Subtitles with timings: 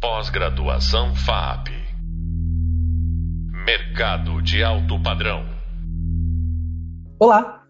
[0.00, 1.70] Pós-graduação FAP.
[3.66, 5.44] Mercado de alto padrão.
[7.18, 7.64] Olá,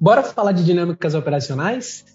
[0.00, 2.06] bora falar de dinâmicas operacionais?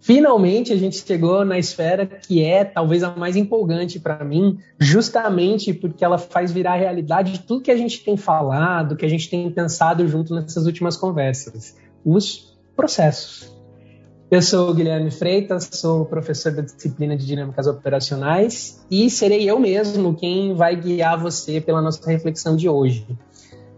[0.00, 5.72] Finalmente a gente chegou na esfera que é talvez a mais empolgante para mim, justamente
[5.72, 9.48] porque ela faz virar realidade tudo que a gente tem falado, que a gente tem
[9.48, 13.55] pensado junto nessas últimas conversas: os processos.
[14.28, 19.56] Eu sou o Guilherme Freitas, sou professor da disciplina de dinâmicas operacionais e serei eu
[19.60, 23.06] mesmo quem vai guiar você pela nossa reflexão de hoje.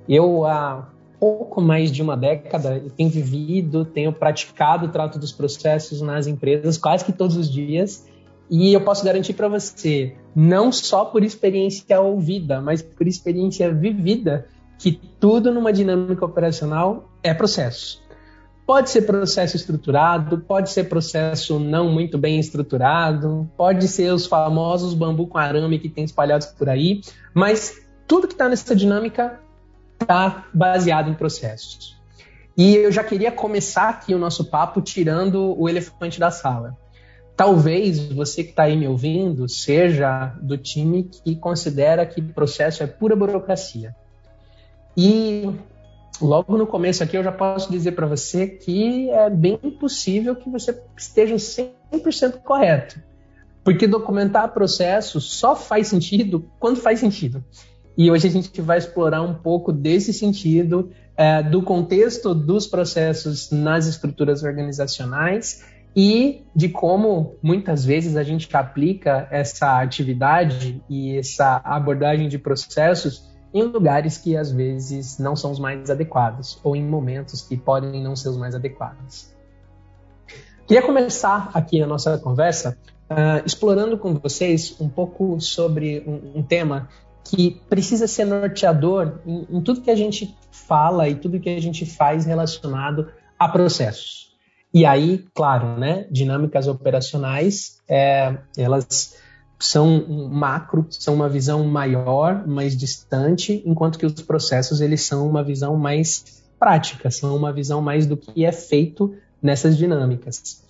[0.08, 0.88] Eu, há
[1.20, 6.78] pouco mais de uma década, tenho vivido, tenho praticado o trato dos processos nas empresas
[6.78, 8.06] quase que todos os dias
[8.50, 14.46] e eu posso garantir para você, não só por experiência ouvida, mas por experiência vivida,
[14.78, 18.07] que tudo numa dinâmica operacional é processo.
[18.68, 24.92] Pode ser processo estruturado, pode ser processo não muito bem estruturado, pode ser os famosos
[24.92, 27.00] bambu com arame que tem espalhados por aí,
[27.32, 29.40] mas tudo que está nessa dinâmica
[29.98, 31.98] está baseado em processos.
[32.58, 36.76] E eu já queria começar aqui o nosso papo tirando o elefante da sala.
[37.34, 42.86] Talvez você que está aí me ouvindo seja do time que considera que processo é
[42.86, 43.96] pura burocracia.
[44.94, 45.54] E
[46.20, 50.50] logo no começo aqui eu já posso dizer para você que é bem possível que
[50.50, 53.00] você esteja 100% correto.
[53.64, 57.44] Porque documentar processo só faz sentido quando faz sentido.
[57.96, 63.50] E hoje a gente vai explorar um pouco desse sentido, é, do contexto dos processos
[63.50, 65.64] nas estruturas organizacionais
[65.96, 73.27] e de como muitas vezes a gente aplica essa atividade e essa abordagem de processos
[73.52, 78.02] em lugares que às vezes não são os mais adequados ou em momentos que podem
[78.02, 79.32] não ser os mais adequados.
[80.66, 82.76] Queria começar aqui a nossa conversa
[83.10, 86.88] uh, explorando com vocês um pouco sobre um, um, tema
[87.24, 91.60] que precisa ser norteador em, em tudo que a gente fala e tudo que a
[91.60, 93.08] gente faz relacionado
[93.38, 94.36] a processos.
[94.72, 99.16] E aí, claro, né, dinâmicas operacionais, é, elas
[99.58, 105.42] são macro, são uma visão maior, mais distante, enquanto que os processos eles são uma
[105.42, 110.62] visão mais prática, são uma visão mais do que é feito nessas dinâmicas.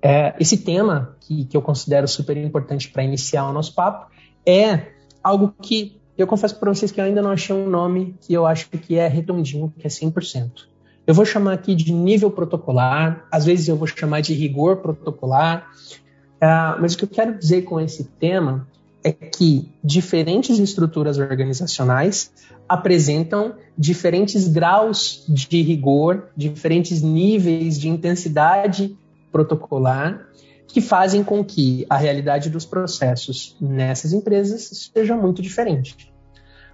[0.00, 4.10] É, esse tema que, que eu considero super importante para iniciar o nosso papo
[4.44, 4.92] é
[5.22, 8.44] algo que eu confesso para vocês que eu ainda não achei um nome que eu
[8.44, 10.66] acho que é redondinho, que é 100%.
[11.06, 15.68] Eu vou chamar aqui de nível protocolar, às vezes eu vou chamar de rigor protocolar,
[16.42, 18.66] Uh, mas o que eu quero dizer com esse tema
[19.04, 22.32] é que diferentes estruturas organizacionais
[22.68, 28.96] apresentam diferentes graus de rigor, diferentes níveis de intensidade
[29.30, 30.26] protocolar,
[30.66, 36.12] que fazem com que a realidade dos processos nessas empresas seja muito diferente.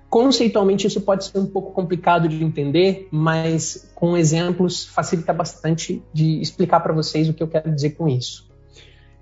[0.09, 6.41] Conceitualmente, isso pode ser um pouco complicado de entender, mas com exemplos facilita bastante de
[6.41, 8.48] explicar para vocês o que eu quero dizer com isso.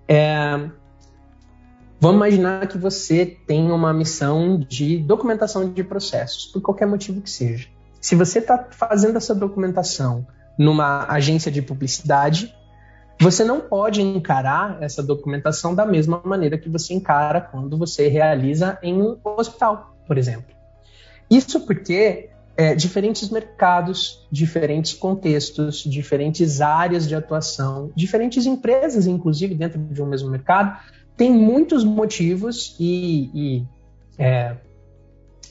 [0.09, 0.71] É,
[2.01, 7.31] vamos imaginar que você tem uma missão de documentação de processos, por qualquer motivo que
[7.31, 7.69] seja.
[8.01, 10.27] Se você está fazendo essa documentação
[10.59, 12.55] numa agência de publicidade,
[13.21, 18.79] você não pode encarar essa documentação da mesma maneira que você encara quando você realiza
[18.83, 20.55] em um hospital, por exemplo.
[21.31, 29.79] Isso porque é, diferentes mercados, diferentes contextos, diferentes áreas de atuação, diferentes empresas, inclusive dentro
[29.79, 30.79] de um mesmo mercado,
[31.17, 33.65] tem muitos motivos e, e
[34.19, 34.57] é,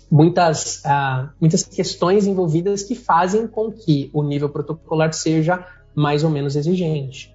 [0.10, 6.30] muitas, uh, muitas questões envolvidas que fazem com que o nível protocolar seja mais ou
[6.30, 7.35] menos exigente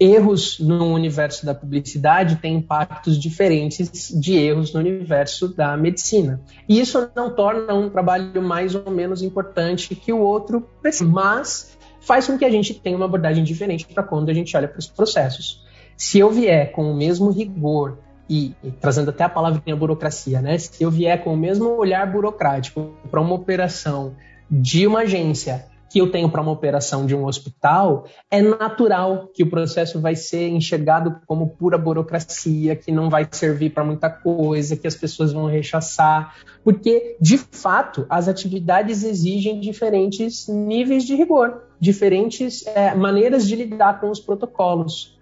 [0.00, 6.40] erros no universo da publicidade têm impactos diferentes de erros no universo da medicina.
[6.66, 10.66] E isso não torna um trabalho mais ou menos importante que o outro,
[11.06, 14.66] mas faz com que a gente tenha uma abordagem diferente para quando a gente olha
[14.66, 15.62] para os processos.
[15.98, 20.56] Se eu vier com o mesmo rigor e, e, trazendo até a palavrinha burocracia, né?
[20.56, 24.14] Se eu vier com o mesmo olhar burocrático para uma operação
[24.50, 29.42] de uma agência que eu tenho para uma operação de um hospital, é natural que
[29.42, 34.76] o processo vai ser enxergado como pura burocracia, que não vai servir para muita coisa,
[34.76, 41.64] que as pessoas vão rechaçar, porque, de fato, as atividades exigem diferentes níveis de rigor,
[41.80, 45.19] diferentes é, maneiras de lidar com os protocolos.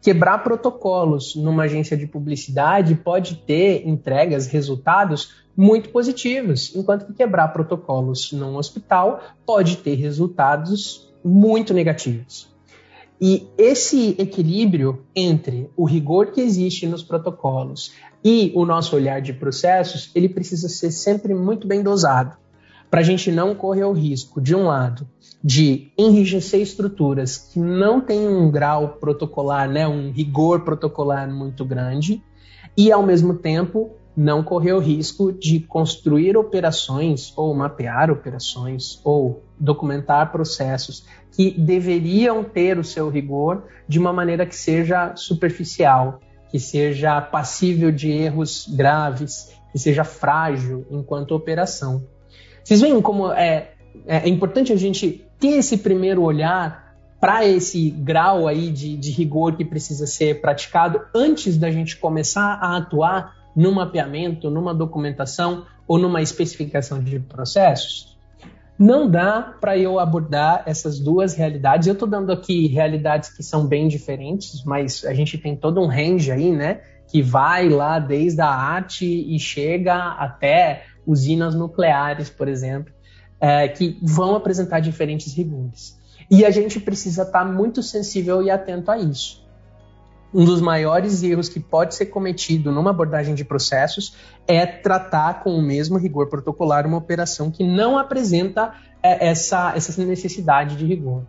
[0.00, 7.48] Quebrar protocolos numa agência de publicidade pode ter entregas, resultados muito positivos, enquanto que quebrar
[7.48, 12.48] protocolos num hospital pode ter resultados muito negativos.
[13.20, 17.92] E esse equilíbrio entre o rigor que existe nos protocolos
[18.24, 22.36] e o nosso olhar de processos, ele precisa ser sempre muito bem dosado,
[22.90, 25.06] para a gente não correr o risco, de um lado,
[25.42, 32.22] de enrijecer estruturas que não têm um grau protocolar, né, um rigor protocolar muito grande,
[32.76, 39.44] e ao mesmo tempo não correr o risco de construir operações ou mapear operações ou
[39.60, 46.18] documentar processos que deveriam ter o seu rigor de uma maneira que seja superficial,
[46.50, 52.04] que seja passível de erros graves, que seja frágil enquanto operação.
[52.68, 53.70] Vocês veem como é,
[54.06, 59.56] é importante a gente ter esse primeiro olhar para esse grau aí de, de rigor
[59.56, 65.96] que precisa ser praticado antes da gente começar a atuar no mapeamento, numa documentação ou
[65.96, 68.18] numa especificação de processos?
[68.78, 71.88] Não dá para eu abordar essas duas realidades.
[71.88, 75.86] Eu estou dando aqui realidades que são bem diferentes, mas a gente tem todo um
[75.86, 76.82] range aí, né?
[77.10, 82.92] Que vai lá desde a arte e chega até usinas nucleares, por exemplo,
[83.40, 85.98] é, que vão apresentar diferentes rigores.
[86.30, 89.48] E a gente precisa estar muito sensível e atento a isso
[90.32, 94.14] um dos maiores erros que pode ser cometido numa abordagem de processos
[94.46, 100.04] é tratar com o mesmo rigor protocolar uma operação que não apresenta é, essa, essa
[100.04, 101.24] necessidade de rigor,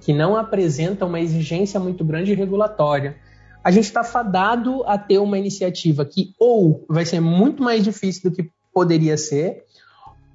[0.00, 3.16] que não apresenta uma exigência muito grande regulatória.
[3.62, 8.30] A gente está fadado a ter uma iniciativa que ou vai ser muito mais difícil
[8.30, 9.64] do que poderia ser,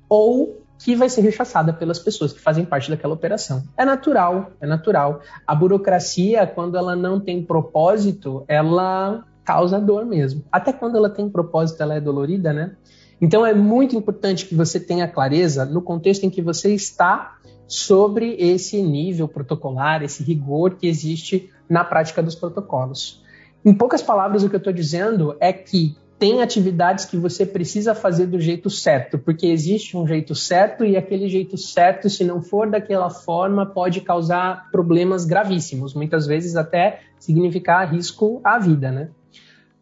[0.07, 3.63] ou que vai ser rechaçada pelas pessoas que fazem parte daquela operação.
[3.77, 5.21] É natural, é natural.
[5.45, 10.43] A burocracia, quando ela não tem propósito, ela causa dor mesmo.
[10.49, 12.75] Até quando ela tem propósito, ela é dolorida, né?
[13.21, 17.37] Então é muito importante que você tenha clareza no contexto em que você está
[17.67, 23.21] sobre esse nível protocolar, esse rigor que existe na prática dos protocolos.
[23.65, 27.95] Em poucas palavras, o que eu estou dizendo é que tem atividades que você precisa
[27.95, 32.41] fazer do jeito certo, porque existe um jeito certo e aquele jeito certo, se não
[32.41, 39.09] for daquela forma, pode causar problemas gravíssimos, muitas vezes até significar risco à vida, né?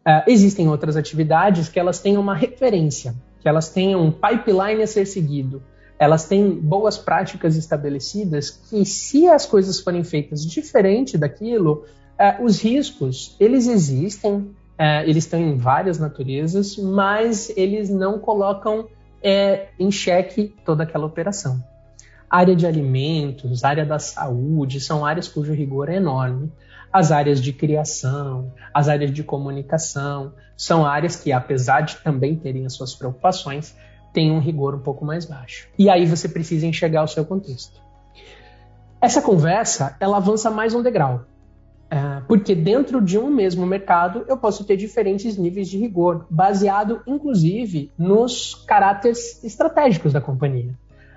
[0.06, 4.86] Uh, existem outras atividades que elas têm uma referência, que elas têm um pipeline a
[4.86, 5.60] ser seguido,
[5.98, 11.84] elas têm boas práticas estabelecidas que, se as coisas forem feitas diferente daquilo,
[12.18, 18.88] uh, os riscos eles existem, é, eles estão em várias naturezas, mas eles não colocam
[19.20, 21.62] é, em xeque toda aquela operação.
[22.30, 26.52] área de alimentos, área da saúde, são áreas cujo rigor é enorme.
[26.92, 32.64] As áreas de criação, as áreas de comunicação, são áreas que, apesar de também terem
[32.64, 33.74] as suas preocupações,
[34.12, 35.68] têm um rigor um pouco mais baixo.
[35.78, 37.80] E aí você precisa enxergar o seu contexto.
[39.00, 41.24] Essa conversa, ela avança mais um degrau.
[41.90, 47.00] É, porque dentro de um mesmo mercado eu posso ter diferentes níveis de rigor, baseado
[47.06, 50.74] inclusive nos caráteres estratégicos da companhia.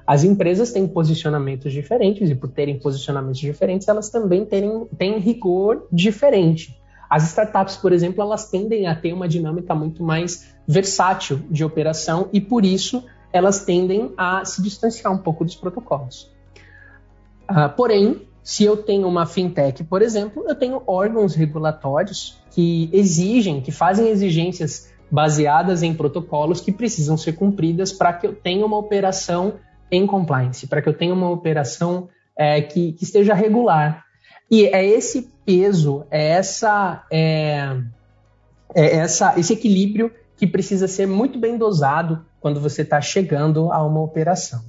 [0.08, 5.88] As empresas têm posicionamentos diferentes e por terem posicionamentos diferentes, elas também têm, têm rigor
[5.92, 6.78] diferente.
[7.10, 12.30] As startups, por exemplo, elas tendem a ter uma dinâmica muito mais versátil de operação
[12.32, 13.04] e por isso
[13.34, 16.32] elas tendem a se distanciar um pouco dos protocolos.
[17.50, 23.62] Uh, porém, se eu tenho uma fintech, por exemplo, eu tenho órgãos regulatórios que exigem,
[23.62, 28.78] que fazem exigências baseadas em protocolos que precisam ser cumpridas para que eu tenha uma
[28.78, 29.56] operação
[29.92, 34.06] em compliance, para que eu tenha uma operação é, que, que, esteja regular.
[34.50, 37.78] E é esse peso, é essa, é,
[38.74, 43.86] é essa, esse equilíbrio que precisa ser muito bem dosado quando você está chegando a
[43.86, 44.64] uma operação.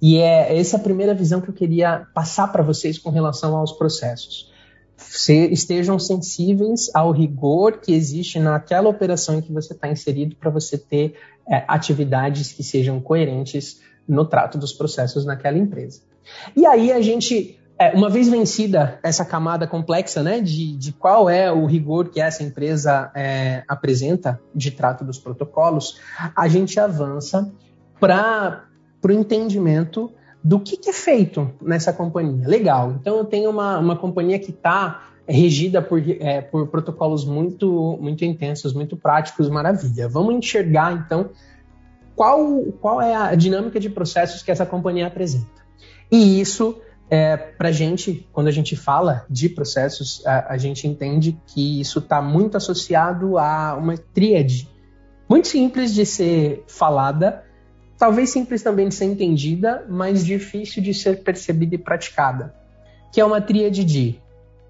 [0.00, 3.72] E é essa a primeira visão que eu queria passar para vocês com relação aos
[3.72, 4.52] processos.
[4.96, 10.50] Se estejam sensíveis ao rigor que existe naquela operação em que você está inserido para
[10.50, 11.14] você ter
[11.48, 16.00] é, atividades que sejam coerentes no trato dos processos naquela empresa.
[16.56, 21.28] E aí a gente, é, uma vez vencida essa camada complexa né, de, de qual
[21.28, 26.00] é o rigor que essa empresa é, apresenta de trato dos protocolos,
[26.34, 27.52] a gente avança
[28.00, 28.66] para
[29.06, 32.48] para o entendimento do que, que, é feito nessa companhia.
[32.48, 37.96] Legal, então eu tenho uma, uma companhia que está regida por, é, por protocolos muito,
[38.00, 40.08] muito intensos, muito práticos, maravilha.
[40.08, 41.30] Vamos enxergar então
[42.16, 45.46] qual, qual é a dinâmica de processos que essa companhia apresenta.
[46.10, 50.88] E isso, é, para a gente, quando a gente fala de processos, a, a gente
[50.88, 54.68] entende que isso está muito associado a uma tríade
[55.28, 57.45] muito simples de ser falada,
[57.98, 62.54] talvez simples também de ser entendida, mas difícil de ser percebida e praticada,
[63.12, 64.20] que é uma tríade de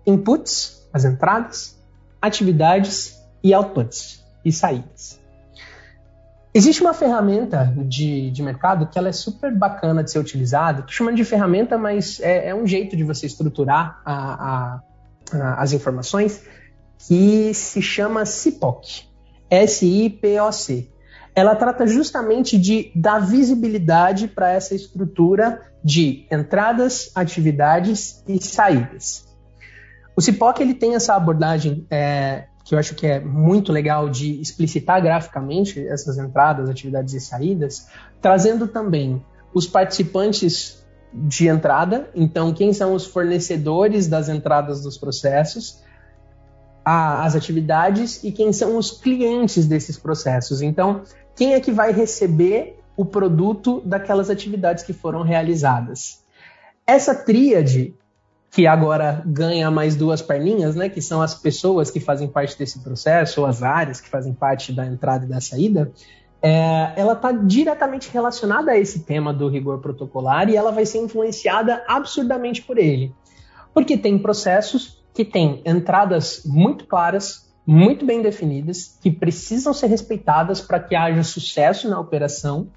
[0.06, 1.76] inputs, as entradas,
[2.20, 5.20] atividades e outputs, e saídas.
[6.56, 10.80] Existe uma ferramenta de, de mercado que ela é super bacana de ser utilizada.
[10.80, 14.80] Estou chamando de ferramenta, mas é, é, um jeito de você estruturar a, a,
[15.32, 16.46] a, as informações
[16.98, 19.04] que se chama SIPOC.
[19.50, 20.88] S-I-P-O-C.
[21.36, 29.26] Ela trata justamente de dar visibilidade para essa estrutura de entradas, atividades e saídas.
[30.16, 34.40] O CIPOC ele tem essa abordagem é, que eu acho que é muito legal de
[34.40, 37.86] explicitar graficamente essas entradas, atividades e saídas,
[38.20, 45.82] trazendo também os participantes de entrada, então quem são os fornecedores das entradas dos processos,
[46.84, 50.62] a, as atividades e quem são os clientes desses processos.
[50.62, 51.02] Então,
[51.36, 56.24] quem é que vai receber o produto daquelas atividades que foram realizadas?
[56.86, 57.94] Essa tríade
[58.50, 62.78] que agora ganha mais duas perninhas, né, que são as pessoas que fazem parte desse
[62.78, 65.92] processo, ou as áreas que fazem parte da entrada e da saída,
[66.40, 70.98] é, ela está diretamente relacionada a esse tema do rigor protocolar e ela vai ser
[70.98, 73.12] influenciada absurdamente por ele.
[73.74, 80.60] Porque tem processos que têm entradas muito claras, muito bem definidas, que precisam ser respeitadas
[80.60, 82.68] para que haja sucesso na operação,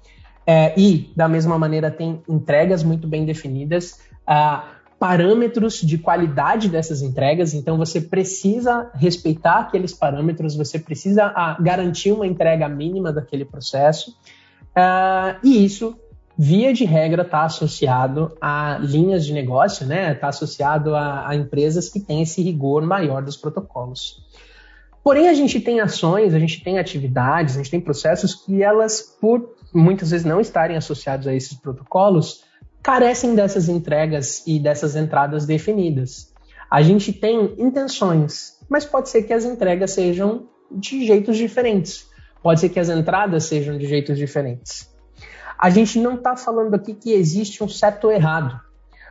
[0.46, 4.00] é, e, da mesma maneira, tem entregas muito bem definidas.
[4.28, 12.12] Uh, parâmetros de qualidade dessas entregas, então você precisa respeitar aqueles parâmetros, você precisa garantir
[12.12, 14.10] uma entrega mínima daquele processo,
[14.76, 15.96] uh, e isso,
[16.36, 20.12] via de regra, está associado a linhas de negócio, né?
[20.12, 24.22] Está associado a, a empresas que têm esse rigor maior dos protocolos.
[25.02, 29.00] Porém, a gente tem ações, a gente tem atividades, a gente tem processos que elas,
[29.20, 32.44] por muitas vezes não estarem associados a esses protocolos,
[32.82, 36.32] carecem dessas entregas e dessas entradas definidas.
[36.70, 42.08] A gente tem intenções, mas pode ser que as entregas sejam de jeitos diferentes.
[42.42, 44.88] Pode ser que as entradas sejam de jeitos diferentes.
[45.58, 48.58] A gente não está falando aqui que existe um certo ou errado,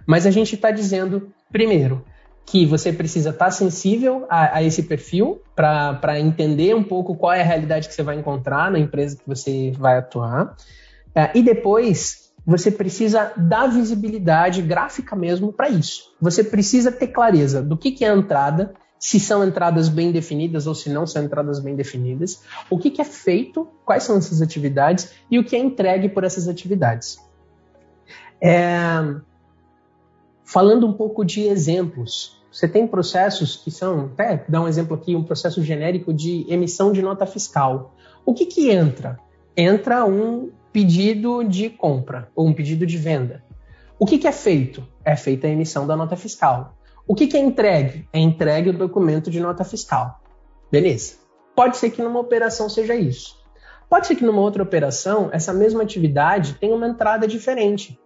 [0.08, 2.04] mas a gente está dizendo, primeiro,
[2.46, 7.34] que você precisa estar tá sensível a, a esse perfil para entender um pouco qual
[7.34, 10.56] é a realidade que você vai encontrar na empresa que você vai atuar.
[11.14, 16.12] É, e depois, você precisa dar visibilidade gráfica mesmo para isso.
[16.20, 20.68] Você precisa ter clareza do que, que é a entrada, se são entradas bem definidas
[20.68, 24.42] ou se não são entradas bem definidas, o que, que é feito, quais são essas
[24.42, 27.18] atividades e o que é entregue por essas atividades.
[28.42, 28.76] É...
[30.52, 35.16] Falando um pouco de exemplos, você tem processos que são, até dar um exemplo aqui,
[35.16, 37.94] um processo genérico de emissão de nota fiscal.
[38.26, 39.20] O que, que entra?
[39.56, 43.44] Entra um pedido de compra ou um pedido de venda.
[44.00, 44.84] O que, que é feito?
[45.06, 46.76] É feita a emissão da nota fiscal.
[47.08, 48.10] O que, que é entregue?
[48.12, 50.20] É entregue o documento de nota fiscal.
[50.72, 51.18] Beleza.
[51.56, 53.38] Pode ser que numa operação seja isso.
[53.88, 58.00] Pode ser que numa outra operação, essa mesma atividade tenha uma entrada diferente.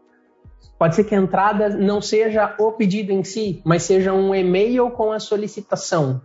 [0.77, 4.91] Pode ser que a entrada não seja o pedido em si, mas seja um e-mail
[4.91, 6.21] com a solicitação.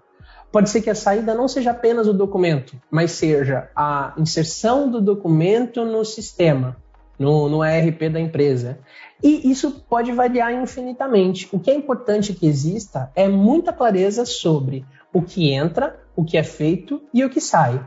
[0.50, 5.00] Pode ser que a saída não seja apenas o documento, mas seja a inserção do
[5.00, 6.76] documento no sistema,
[7.18, 8.78] no, no ERP da empresa.
[9.22, 11.48] E isso pode variar infinitamente.
[11.52, 16.38] O que é importante que exista é muita clareza sobre o que entra, o que
[16.38, 17.84] é feito e o que sai.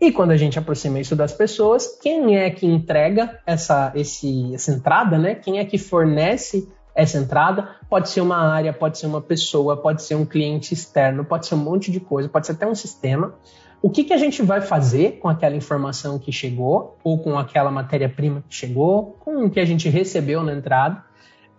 [0.00, 4.72] E quando a gente aproxima isso das pessoas, quem é que entrega essa, esse, essa
[4.72, 5.34] entrada, né?
[5.34, 7.68] Quem é que fornece essa entrada.
[7.90, 11.54] Pode ser uma área, pode ser uma pessoa, pode ser um cliente externo, pode ser
[11.54, 13.34] um monte de coisa, pode ser até um sistema.
[13.82, 17.70] O que, que a gente vai fazer com aquela informação que chegou, ou com aquela
[17.70, 21.04] matéria-prima que chegou, com o que a gente recebeu na entrada,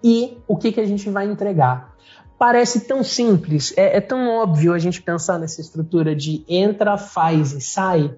[0.03, 1.94] e o que, que a gente vai entregar.
[2.37, 7.53] Parece tão simples, é, é tão óbvio a gente pensar nessa estrutura de entra, faz
[7.53, 8.13] e sai,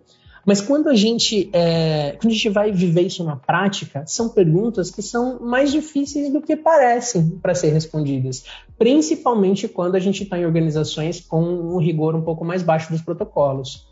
[0.48, 4.90] mas quando a gente é, quando a gente vai viver isso na prática, são perguntas
[4.90, 8.46] que são mais difíceis do que parecem para ser respondidas,
[8.78, 13.02] principalmente quando a gente está em organizações com um rigor um pouco mais baixo dos
[13.02, 13.90] protocolos.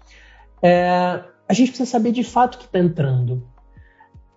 [0.64, 3.44] É, a gente precisa saber de fato o que está entrando.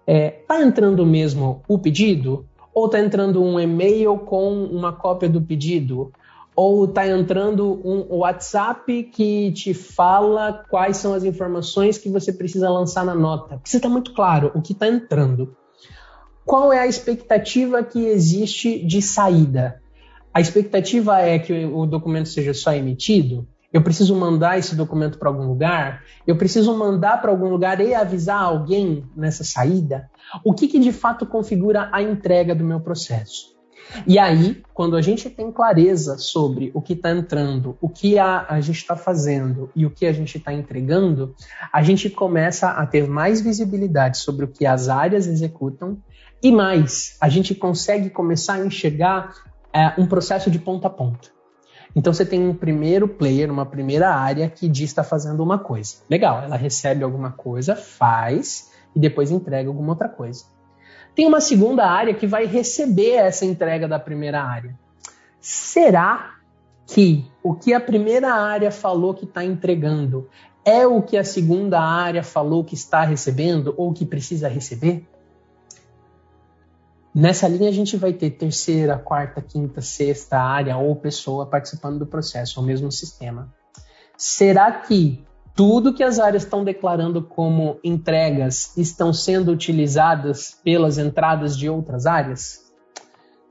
[0.05, 2.49] Está é, entrando mesmo o pedido?
[2.75, 6.13] Ou está entrando um e-mail com uma cópia do pedido?
[6.61, 12.69] ou está entrando um WhatsApp que te fala quais são as informações que você precisa
[12.69, 13.59] lançar na nota.
[13.59, 15.57] Precisa estar muito claro o que está entrando.
[16.45, 19.81] Qual é a expectativa que existe de saída?
[20.35, 23.47] A expectativa é que o documento seja só emitido?
[23.73, 26.03] Eu preciso mandar esse documento para algum lugar?
[26.27, 30.11] Eu preciso mandar para algum lugar e avisar alguém nessa saída?
[30.43, 33.59] O que, que de fato configura a entrega do meu processo?
[34.07, 38.47] E aí, quando a gente tem clareza sobre o que está entrando, o que a,
[38.49, 41.35] a gente está fazendo e o que a gente está entregando,
[41.73, 45.99] a gente começa a ter mais visibilidade sobre o que as áreas executam
[46.43, 49.35] e mais, a gente consegue começar a enxergar
[49.73, 51.38] é, um processo de ponta a ponta.
[51.95, 55.97] Então você tem um primeiro player, uma primeira área que diz está fazendo uma coisa.
[56.09, 60.45] Legal, ela recebe alguma coisa, faz e depois entrega alguma outra coisa.
[61.15, 64.79] Tem uma segunda área que vai receber essa entrega da primeira área.
[65.41, 66.35] Será
[66.87, 70.29] que o que a primeira área falou que está entregando
[70.65, 75.07] é o que a segunda área falou que está recebendo ou que precisa receber?
[77.15, 82.07] Nessa linha, a gente vai ter terceira, quarta, quinta, sexta área ou pessoa participando do
[82.07, 83.53] processo, o mesmo sistema.
[84.17, 85.25] Será que
[85.55, 92.07] tudo que as áreas estão declarando como entregas estão sendo utilizadas pelas entradas de outras
[92.07, 92.69] áreas?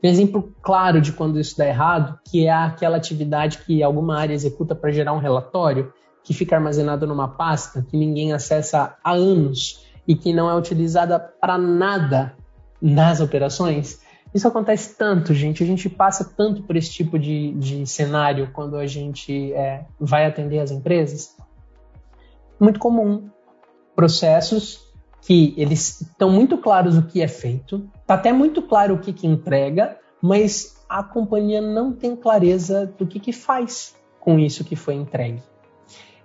[0.04, 4.34] Um exemplo claro de quando isso dá errado, que é aquela atividade que alguma área
[4.34, 5.92] executa para gerar um relatório,
[6.24, 11.20] que fica armazenado numa pasta que ninguém acessa há anos e que não é utilizada
[11.20, 12.36] para nada
[12.82, 14.02] nas operações.
[14.34, 15.64] Isso acontece tanto, gente.
[15.64, 20.26] A gente passa tanto por esse tipo de, de cenário quando a gente é, vai
[20.26, 21.36] atender as empresas
[22.60, 23.30] muito comum.
[23.96, 24.86] Processos
[25.22, 29.12] que eles estão muito claros o que é feito, está até muito claro o que,
[29.12, 34.76] que entrega, mas a companhia não tem clareza do que, que faz com isso que
[34.76, 35.42] foi entregue.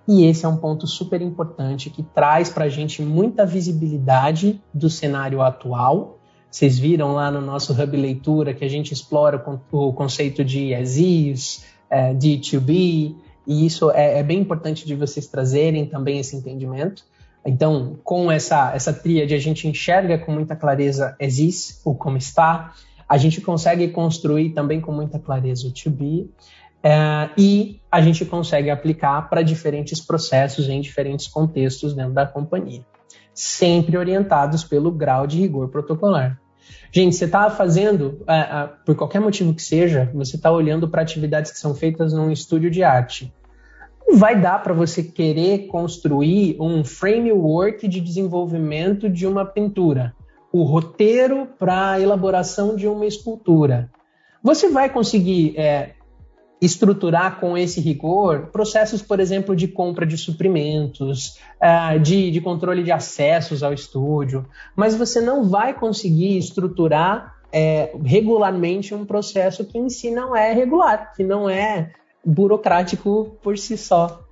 [0.07, 4.91] E esse é um ponto super importante que traz para a gente muita visibilidade do
[4.91, 6.19] cenário atual.
[6.53, 9.43] Vocês viram lá no nosso Hub Leitura que a gente explora
[9.73, 13.17] o conceito de as is, é, D2B,
[13.47, 17.05] e isso é, é bem importante de vocês trazerem também esse entendimento.
[17.43, 22.75] Então, com essa, essa tríade, a gente enxerga com muita clareza existe, o como está,
[23.09, 26.31] a gente consegue construir também com muita clareza o to be,
[26.83, 32.85] é, e a gente consegue aplicar para diferentes processos em diferentes contextos dentro da companhia,
[33.33, 36.42] sempre orientados pelo grau de rigor protocolar.
[36.91, 41.03] Gente, você está fazendo, é, é, por qualquer motivo que seja, você está olhando para
[41.03, 43.33] atividades que são feitas num estúdio de arte.
[44.07, 50.15] Não vai dar para você querer construir um framework de desenvolvimento de uma pintura,
[50.53, 53.91] o roteiro para a elaboração de uma escultura.
[54.43, 55.93] Você vai conseguir é,
[56.63, 62.85] estruturar com esse rigor processos, por exemplo, de compra de suprimentos, uh, de, de controle
[62.85, 64.47] de acessos ao estúdio,
[64.77, 70.53] mas você não vai conseguir estruturar é, regularmente um processo que em si não é
[70.53, 71.91] regular, que não é
[72.25, 74.25] burocrático por si só.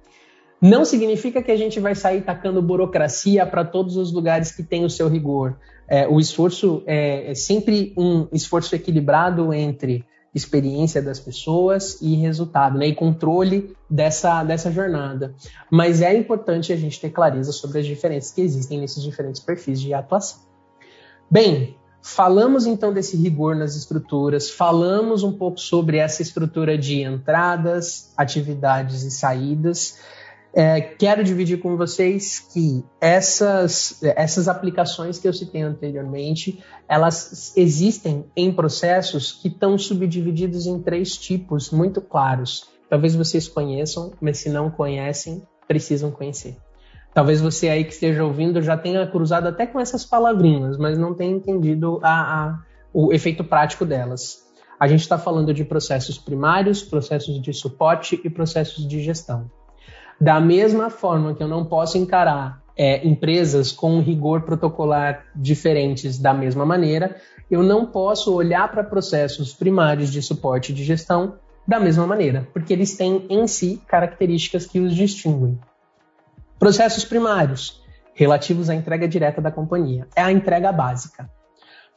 [0.62, 4.85] Não significa que a gente vai sair tacando burocracia para todos os lugares que tem
[4.85, 5.59] o seu rigor.
[5.88, 12.79] É, o esforço é, é sempre um esforço equilibrado entre experiência das pessoas e resultado,
[12.79, 15.35] né, e controle dessa, dessa jornada.
[15.71, 19.81] Mas é importante a gente ter clareza sobre as diferenças que existem nesses diferentes perfis
[19.81, 20.40] de atuação.
[21.29, 28.12] Bem, falamos então desse rigor nas estruturas, falamos um pouco sobre essa estrutura de entradas,
[28.16, 29.99] atividades e saídas.
[30.52, 38.24] É, quero dividir com vocês que essas, essas aplicações que eu citei anteriormente, elas existem
[38.36, 42.68] em processos que estão subdivididos em três tipos muito claros.
[42.88, 46.56] Talvez vocês conheçam, mas se não conhecem, precisam conhecer.
[47.14, 51.14] Talvez você aí que esteja ouvindo já tenha cruzado até com essas palavrinhas, mas não
[51.14, 52.58] tenha entendido a, a,
[52.92, 54.48] o efeito prático delas.
[54.78, 59.50] A gente está falando de processos primários, processos de suporte e processos de gestão.
[60.20, 66.35] Da mesma forma que eu não posso encarar é, empresas com rigor protocolar diferentes da
[66.35, 67.16] mesma maneira,
[67.50, 72.72] eu não posso olhar para processos primários de suporte de gestão da mesma maneira, porque
[72.72, 75.59] eles têm em si características que os distinguem.
[76.59, 77.83] Processos primários,
[78.14, 81.30] relativos à entrega direta da companhia, é a entrega básica.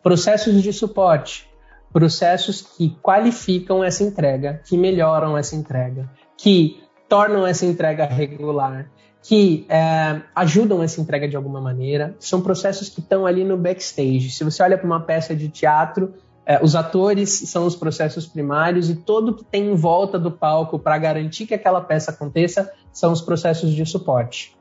[0.01, 1.49] Processos de suporte,
[1.91, 6.83] processos que qualificam essa entrega, que melhoram essa entrega, que
[7.13, 8.89] tornam essa entrega regular,
[9.21, 12.15] que é, ajudam essa entrega de alguma maneira.
[12.17, 14.32] São processos que estão ali no backstage.
[14.32, 18.89] Se você olha para uma peça de teatro, é, os atores são os processos primários
[18.89, 23.12] e tudo que tem em volta do palco para garantir que aquela peça aconteça são
[23.12, 24.58] os processos de suporte.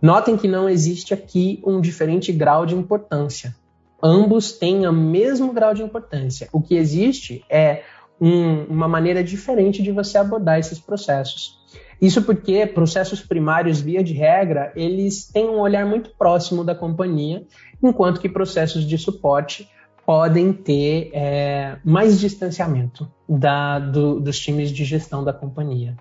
[0.00, 3.52] Notem que não existe aqui um diferente grau de importância.
[4.00, 6.48] Ambos têm o mesmo grau de importância.
[6.52, 7.82] O que existe é
[8.20, 11.58] um, uma maneira diferente de você abordar esses processos.
[12.00, 17.44] Isso porque processos primários, via de regra, eles têm um olhar muito próximo da companhia,
[17.82, 19.68] enquanto que processos de suporte
[20.06, 25.96] podem ter é, mais distanciamento da, do, dos times de gestão da companhia.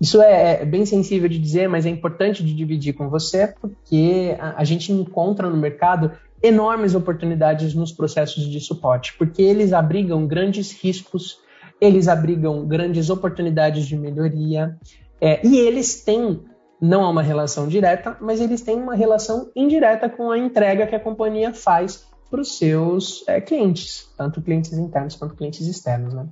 [0.00, 4.36] Isso é, é, bem sensível de dizer, mas é importante de dividir com você, porque
[4.38, 10.26] a, a gente encontra no mercado enormes oportunidades nos processos de suporte, porque eles abrigam
[10.26, 11.38] grandes riscos,
[11.80, 14.76] eles abrigam grandes oportunidades de melhoria,
[15.20, 16.40] é, e eles têm
[16.78, 20.94] não há uma relação direta, mas eles têm uma relação indireta com a entrega que
[20.94, 26.12] a companhia faz para os seus é, clientes, tanto clientes internos quanto clientes externos.
[26.12, 26.26] Né?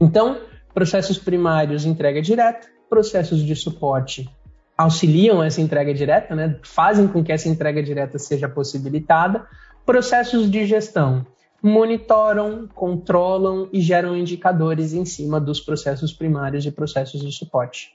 [0.00, 0.38] Então,
[0.72, 4.28] processos primários, entrega direta, processos de suporte
[4.76, 6.58] auxiliam essa entrega direta, né?
[6.62, 9.46] fazem com que essa entrega direta seja possibilitada,
[9.86, 11.24] processos de gestão
[11.62, 17.94] monitoram, controlam e geram indicadores em cima dos processos primários e processos de suporte.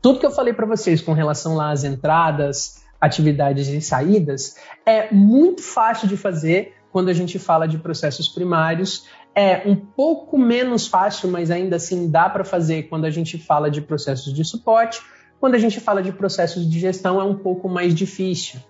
[0.00, 5.12] Tudo que eu falei para vocês com relação lá às entradas, atividades e saídas é
[5.12, 9.04] muito fácil de fazer quando a gente fala de processos primários.
[9.34, 13.70] É um pouco menos fácil, mas ainda assim dá para fazer quando a gente fala
[13.70, 15.02] de processos de suporte.
[15.38, 18.60] Quando a gente fala de processos de gestão, é um pouco mais difícil.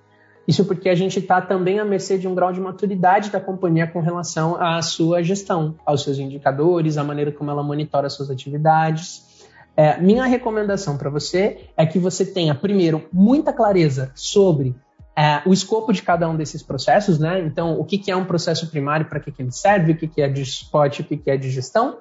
[0.45, 3.87] Isso porque a gente está também à mercê de um grau de maturidade da companhia
[3.87, 9.47] com relação à sua gestão, aos seus indicadores, à maneira como ela monitora suas atividades.
[9.77, 14.75] É, minha recomendação para você é que você tenha, primeiro, muita clareza sobre
[15.17, 17.41] é, o escopo de cada um desses processos, né?
[17.41, 20.07] Então, o que, que é um processo primário, para que, que ele serve, o que,
[20.07, 21.99] que é de suporte, o que, que é de gestão.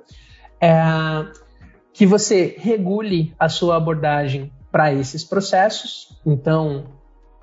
[0.60, 0.74] É,
[1.94, 6.20] que você regule a sua abordagem para esses processos.
[6.26, 6.88] Então,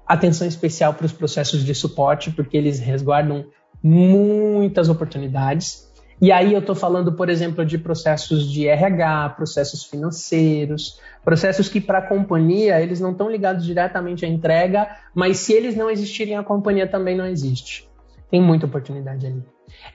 [0.06, 3.46] atenção especial para os processos de suporte, porque eles resguardam
[3.82, 5.90] muitas oportunidades.
[6.20, 11.80] E aí eu estou falando, por exemplo, de processos de RH, processos financeiros, processos que
[11.80, 16.36] para a companhia eles não estão ligados diretamente à entrega, mas se eles não existirem,
[16.36, 17.88] a companhia também não existe.
[18.30, 19.42] Tem muita oportunidade ali.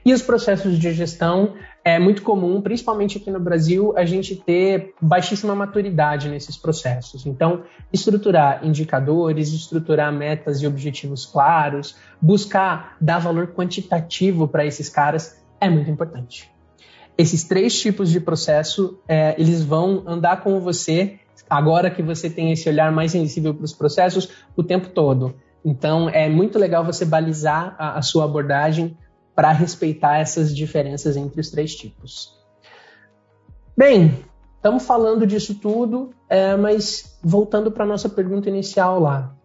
[0.06, 4.93] E os processos de gestão é muito comum, principalmente aqui no Brasil, a gente ter
[5.01, 7.25] baixíssima maturidade nesses processos.
[7.25, 15.41] Então, estruturar indicadores, estruturar metas e objetivos claros, buscar dar valor quantitativo para esses caras
[15.60, 16.52] é muito importante.
[17.17, 22.52] Esses três tipos de processo, é, eles vão andar com você agora que você tem
[22.52, 25.36] esse olhar mais sensível para os processos o tempo todo.
[25.65, 28.98] Então, é muito legal você balizar a, a sua abordagem
[29.36, 32.38] para respeitar essas diferenças entre os três tipos.
[33.76, 34.24] Bem,
[34.56, 39.36] estamos falando disso tudo, é, mas voltando para a nossa pergunta inicial lá.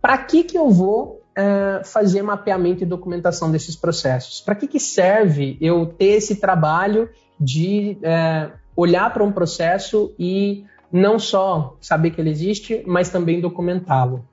[0.00, 4.40] Para que, que eu vou é, fazer mapeamento e documentação desses processos?
[4.40, 10.64] Para que, que serve eu ter esse trabalho de é, olhar para um processo e
[10.90, 14.24] não só saber que ele existe, mas também documentá-lo?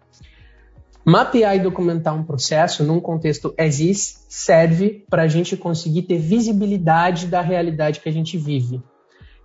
[1.06, 6.20] Mapear e documentar um processo num contexto as is serve para a gente conseguir ter
[6.20, 8.82] visibilidade da realidade que a gente vive.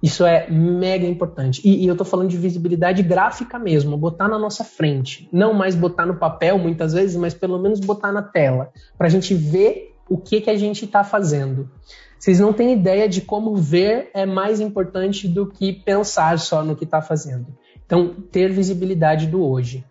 [0.05, 1.63] Isso é mega importante.
[1.65, 5.27] E, e eu estou falando de visibilidade gráfica mesmo, botar na nossa frente.
[5.33, 9.11] Não mais botar no papel muitas vezes, mas pelo menos botar na tela, para a
[9.11, 11.71] gente ver o que, que a gente está fazendo.
[12.19, 16.77] Vocês não têm ideia de como ver é mais importante do que pensar só no
[16.77, 17.47] que está fazendo.
[17.87, 19.87] Então, ter visibilidade do hoje.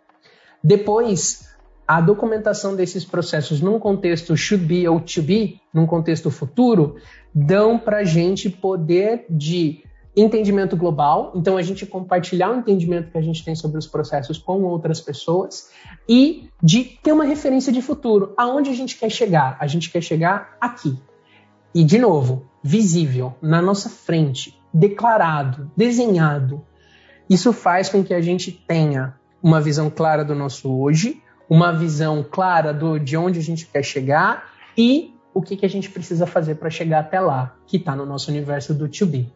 [0.63, 1.49] Depois,
[1.87, 6.97] a documentação desses processos num contexto should be ou to be, num contexto futuro,
[7.33, 9.81] dão para a gente poder de
[10.15, 14.37] entendimento global, então a gente compartilhar o entendimento que a gente tem sobre os processos
[14.37, 15.69] com outras pessoas
[16.07, 18.33] e de ter uma referência de futuro.
[18.37, 19.57] Aonde a gente quer chegar?
[19.59, 20.97] A gente quer chegar aqui.
[21.73, 26.63] E, de novo, visível, na nossa frente, declarado, desenhado.
[27.27, 32.23] Isso faz com que a gente tenha uma visão clara do nosso hoje, uma visão
[32.23, 36.27] clara do, de onde a gente quer chegar e o que, que a gente precisa
[36.27, 39.31] fazer para chegar até lá, que está no nosso universo do to be.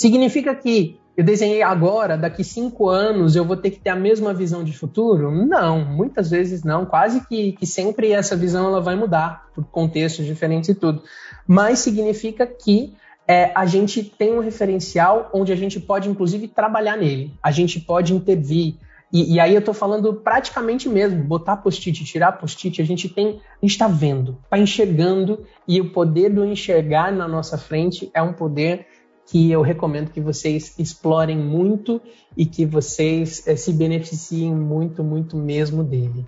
[0.00, 4.32] Significa que eu desenhei agora, daqui cinco anos eu vou ter que ter a mesma
[4.32, 5.30] visão de futuro?
[5.30, 6.86] Não, muitas vezes não.
[6.86, 11.02] Quase que, que sempre essa visão ela vai mudar por contextos diferentes e tudo.
[11.46, 12.94] Mas significa que
[13.28, 17.34] é, a gente tem um referencial onde a gente pode, inclusive, trabalhar nele.
[17.42, 18.76] A gente pode intervir.
[19.12, 23.26] E, e aí eu estou falando praticamente mesmo, botar post-it, tirar post-it, a gente tem,
[23.60, 28.22] a gente está vendo, está enxergando, e o poder do enxergar na nossa frente é
[28.22, 28.86] um poder
[29.26, 32.00] que eu recomendo que vocês explorem muito
[32.36, 36.26] e que vocês é, se beneficiem muito, muito mesmo dele.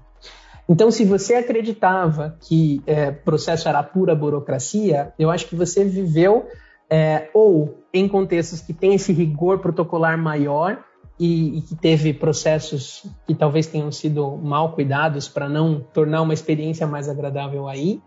[0.68, 6.46] Então, se você acreditava que é, processo era pura burocracia, eu acho que você viveu
[6.88, 10.84] é, ou em contextos que tem esse rigor protocolar maior
[11.18, 16.34] e, e, que teve processos que talvez tenham sido mal cuidados para não tornar uma
[16.34, 18.00] experiência mais agradável aí,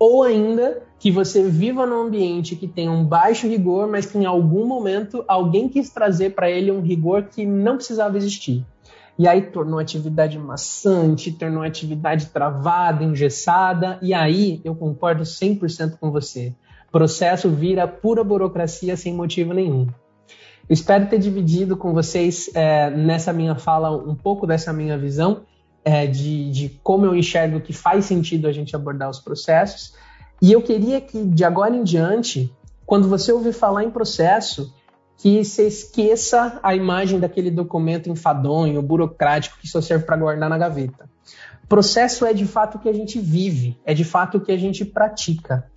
[0.00, 4.24] ou ainda que você viva num ambiente que tem um baixo rigor, mas que em
[4.24, 8.64] algum momento alguém quis trazer para ele um rigor que não precisava existir.
[9.18, 15.22] E aí tornou a atividade maçante, tornou a atividade travada, engessada, e aí eu concordo
[15.22, 16.54] 100% com você.
[16.90, 19.86] Processo vira pura burocracia sem motivo nenhum.
[20.68, 25.42] Espero ter dividido com vocês é, nessa minha fala um pouco dessa minha visão
[25.84, 29.94] é, de, de como eu enxergo que faz sentido a gente abordar os processos.
[30.40, 32.54] E eu queria que, de agora em diante,
[32.86, 34.74] quando você ouvir falar em processo,
[35.16, 40.56] que você esqueça a imagem daquele documento enfadonho, burocrático, que só serve para guardar na
[40.56, 41.08] gaveta.
[41.68, 44.56] Processo é de fato o que a gente vive, é de fato o que a
[44.56, 45.70] gente pratica.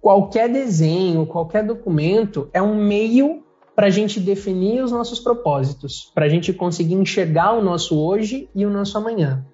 [0.00, 3.43] Qualquer desenho, qualquer documento é um meio
[3.74, 8.48] para a gente definir os nossos propósitos, para a gente conseguir enxergar o nosso hoje
[8.54, 9.44] e o nosso amanhã.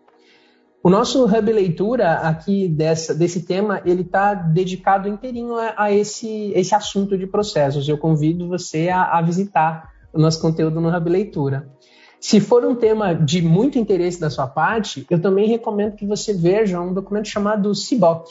[0.83, 6.53] O nosso Hub Leitura aqui dessa, desse tema, ele está dedicado inteirinho a, a, esse,
[6.55, 7.87] esse assunto de processos.
[7.87, 11.69] Eu convido você a, a visitar o nosso conteúdo no Hub Leitura.
[12.19, 16.33] Se for um tema de muito interesse da sua parte, eu também recomendo que você
[16.33, 18.31] veja um documento chamado CIBOC.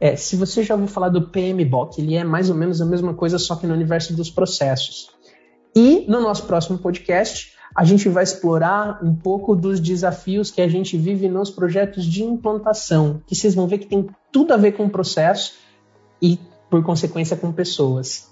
[0.00, 3.12] É, se você já ouviu falar do PMBOK, ele é mais ou menos a mesma
[3.12, 5.10] coisa, só que no universo dos processos.
[5.76, 10.68] E no nosso próximo podcast, a gente vai explorar um pouco dos desafios que a
[10.68, 14.72] gente vive nos projetos de implantação, que vocês vão ver que tem tudo a ver
[14.72, 15.54] com o processo
[16.20, 18.30] e, por consequência, com pessoas.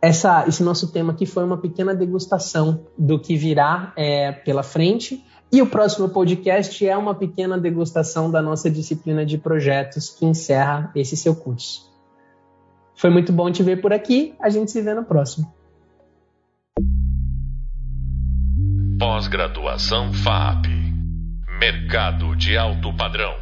[0.00, 5.24] Essa, esse nosso tema aqui foi uma pequena degustação do que virá é, pela frente.
[5.52, 10.90] E o próximo podcast é uma pequena degustação da nossa disciplina de projetos que encerra
[10.96, 11.92] esse seu curso.
[12.94, 14.34] Foi muito bom te ver por aqui.
[14.40, 15.52] A gente se vê no próximo.
[18.98, 20.68] Pós-graduação FAP.
[21.60, 23.41] Mercado de alto padrão.